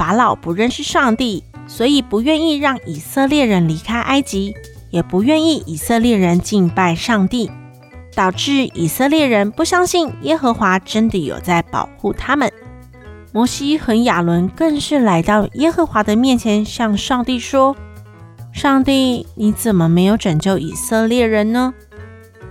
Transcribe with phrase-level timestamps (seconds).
[0.00, 4.54] 法老不认识上帝，所以不愿意让以色列人离开埃及，
[4.88, 7.50] 也不愿意以色列人敬拜上帝，
[8.14, 12.50] 导致以色列人不相信耶和华真的有在保护他们。
[13.30, 17.76] 摩西和亚伦更是来到耶和华的面前，向上帝说
[18.54, 21.74] ：“上帝，你怎么没有拯救以色列人呢？”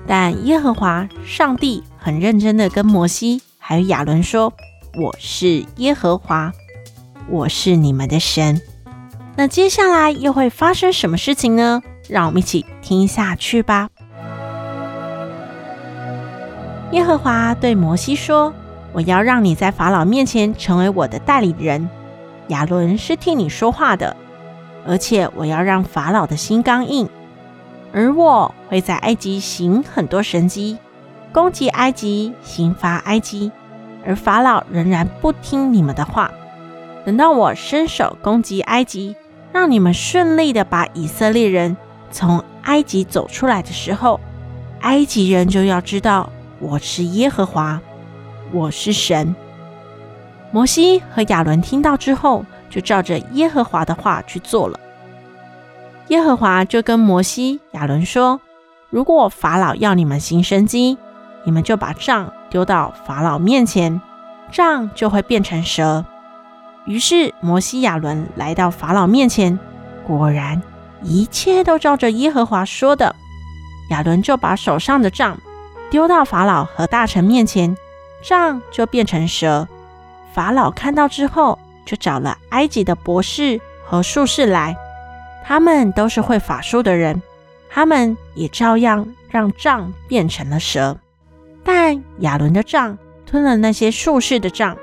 [0.05, 4.53] 但耶和华上帝很认真的跟摩西还有亚伦说。
[4.95, 6.51] 我是耶和华，
[7.31, 8.61] 我是你们的神。
[9.35, 11.81] 那接下来又会发生什么事情呢？
[12.09, 13.89] 让我们一起听下去吧。
[16.91, 18.51] 耶和华对摩西说
[18.93, 21.87] ：“我要让你在法老面前成为我的代理人，
[22.47, 24.15] 亚伦是替你说话的。
[24.87, 27.07] 而且我要让法老的心刚硬，
[27.93, 30.77] 而我会在埃及行很多神迹，
[31.31, 33.51] 攻击埃及，刑罚埃及。”
[34.03, 36.31] 而法老仍然不听你们的话。
[37.09, 39.15] 等到我伸手攻击埃及，
[39.51, 41.75] 让你们顺利的把以色列人
[42.11, 44.19] 从埃及走出来的时候，
[44.81, 47.81] 埃及人就要知道我是耶和华，
[48.51, 49.35] 我是神。
[50.51, 54.79] 摩西和亚伦听到之后，就照着耶和华的话去做了。
[56.09, 58.39] 耶和华就跟摩西、亚伦说
[58.91, 60.99] ：“如果法老要你们行神迹，
[61.43, 63.99] 你们就把杖丢到法老面前，
[64.51, 66.05] 杖就会变成蛇。
[66.85, 69.57] 于是摩西亚伦来到法老面前，
[70.07, 70.61] 果然
[71.03, 73.15] 一切都照着耶和华说的。
[73.91, 75.39] 亚伦就把手上的杖
[75.89, 77.75] 丢到法老和大臣面前，
[78.21, 79.67] 杖就变成蛇。
[80.33, 84.75] 法老看到之后，就找了埃及的博士和术士来，
[85.43, 87.21] 他们都是会法术的人，
[87.69, 90.97] 他们也照样让杖变成了蛇。
[91.63, 94.77] 但亚伦的杖吞了那些术士的杖，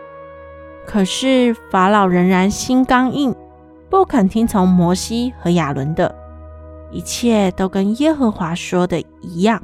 [0.87, 3.35] 可是法老仍然心刚硬，
[3.91, 6.15] 不肯听从摩西和亚伦的，
[6.91, 9.61] 一切都跟耶和华说的一样。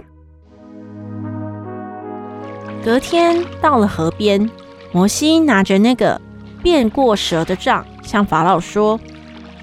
[2.85, 4.51] 隔天到了河边，
[4.91, 6.21] 摩西拿着那个
[6.63, 8.99] 变过蛇的杖，向法老说：“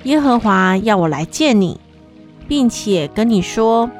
[0.04, 1.80] 耶和华要我来见你，
[2.48, 3.92] 并且跟你说，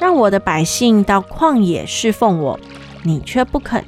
[0.00, 2.58] 让我的百姓到旷野侍奉我。”
[3.04, 3.84] 你却不肯，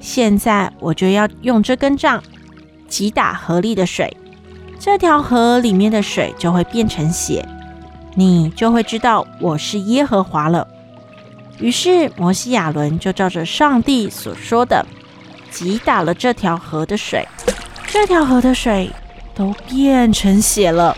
[0.00, 2.22] 现在我就要用这根杖
[2.88, 4.16] 击打河里的水，
[4.78, 7.46] 这条河里面的水就会变成血，
[8.14, 10.66] 你就会知道我是耶和华了。
[11.58, 14.84] 于是摩西亚伦就照着上帝所说的
[15.50, 17.26] 击打了这条河的水，
[17.86, 18.90] 这条河的水
[19.34, 20.96] 都变成血了，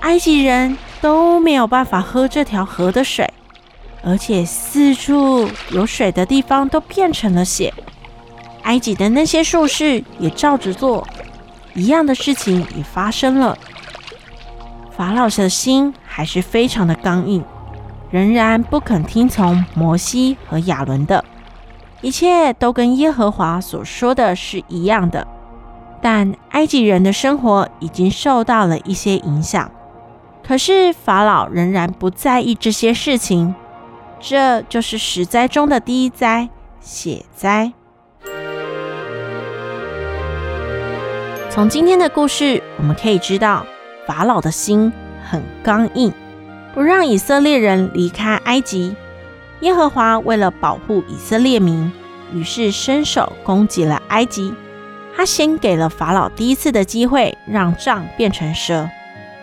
[0.00, 3.28] 埃及人都没有办法喝这条河的水。
[4.00, 7.74] 而且四处有水的地方都变成了血，
[8.68, 11.08] 埃及的那些术士也照着做，
[11.74, 13.56] 一样的事情也发生了。
[14.94, 17.42] 法老的心还是非常的刚硬，
[18.10, 21.24] 仍然不肯听从摩西和亚伦的，
[22.02, 25.26] 一切都跟耶和华所说的是一样的。
[26.02, 29.70] 但埃及人的生活已经受到了一些影响，
[30.46, 33.54] 可是法老仍然不在意这些事情。
[34.20, 36.50] 这就是十灾中的第一灾——
[36.82, 37.72] 血灾。
[41.58, 43.66] 从今天的故事，我们可以知道，
[44.06, 44.92] 法老的心
[45.28, 46.12] 很刚硬，
[46.72, 48.94] 不让以色列人离开埃及。
[49.62, 51.90] 耶和华为了保护以色列民，
[52.32, 54.54] 于是伸手攻击了埃及。
[55.16, 58.88] 他先给了法老第一次的机会，让杖变成蛇，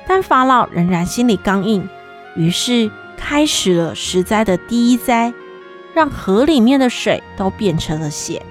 [0.08, 1.86] 但法老仍然心里刚硬，
[2.38, 2.90] 于是。
[3.18, 5.34] 开始了十灾的第一灾，
[5.94, 8.42] 让河里面的水都变成了血。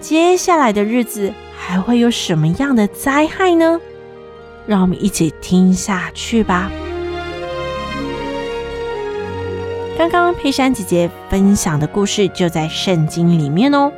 [0.00, 3.80] 接下来的日子还会有什么样的灾害呢？
[4.66, 6.70] 让我们一起听下去吧。
[9.98, 13.92] 刚刚佩珊姐姐分享的故事就在圣经里面哦，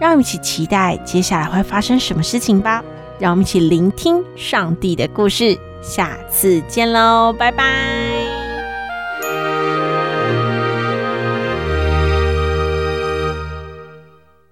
[0.00, 2.82] 让我们一起期待接下来会发生什么事情吧。
[3.18, 5.58] 让我们一起聆听上帝的故事。
[5.82, 8.07] 下次见喽，拜拜。